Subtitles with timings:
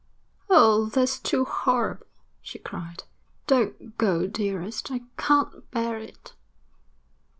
[0.49, 2.07] 'Oh, that's too horrible,'
[2.41, 3.03] she cried.
[3.45, 6.33] 'Don't go, dearest; I can't bear it.'